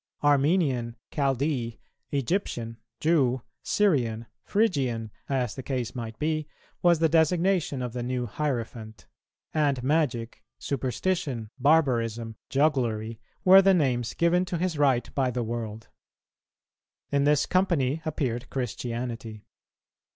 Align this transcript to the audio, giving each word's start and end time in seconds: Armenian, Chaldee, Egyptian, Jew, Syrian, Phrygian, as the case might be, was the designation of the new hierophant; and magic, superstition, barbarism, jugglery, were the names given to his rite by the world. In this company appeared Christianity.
Armenian, 0.23 0.95
Chaldee, 1.13 1.79
Egyptian, 2.09 2.77
Jew, 2.99 3.43
Syrian, 3.61 4.25
Phrygian, 4.43 5.11
as 5.29 5.53
the 5.53 5.61
case 5.61 5.93
might 5.93 6.17
be, 6.17 6.47
was 6.81 6.97
the 6.97 7.07
designation 7.07 7.83
of 7.83 7.93
the 7.93 8.01
new 8.01 8.25
hierophant; 8.25 9.05
and 9.53 9.83
magic, 9.83 10.41
superstition, 10.57 11.51
barbarism, 11.59 12.35
jugglery, 12.49 13.19
were 13.45 13.61
the 13.61 13.75
names 13.75 14.15
given 14.15 14.43
to 14.45 14.57
his 14.57 14.75
rite 14.75 15.13
by 15.13 15.29
the 15.29 15.43
world. 15.43 15.89
In 17.11 17.23
this 17.25 17.45
company 17.45 18.01
appeared 18.03 18.49
Christianity. 18.49 19.45